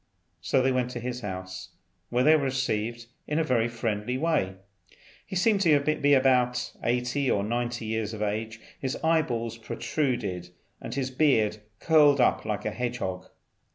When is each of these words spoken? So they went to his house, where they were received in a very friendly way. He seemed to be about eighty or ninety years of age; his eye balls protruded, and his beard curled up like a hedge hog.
So 0.41 0.63
they 0.63 0.71
went 0.71 0.89
to 0.93 0.99
his 0.99 1.21
house, 1.21 1.69
where 2.09 2.23
they 2.23 2.35
were 2.35 2.45
received 2.45 3.05
in 3.27 3.37
a 3.37 3.43
very 3.43 3.67
friendly 3.67 4.17
way. 4.17 4.55
He 5.27 5.35
seemed 5.35 5.61
to 5.61 5.79
be 5.79 6.13
about 6.15 6.73
eighty 6.83 7.29
or 7.29 7.43
ninety 7.43 7.85
years 7.85 8.11
of 8.11 8.23
age; 8.23 8.59
his 8.79 8.95
eye 9.03 9.21
balls 9.21 9.59
protruded, 9.59 10.49
and 10.81 10.95
his 10.95 11.11
beard 11.11 11.57
curled 11.79 12.19
up 12.19 12.45
like 12.45 12.65
a 12.65 12.71
hedge 12.71 12.97
hog. 12.97 13.27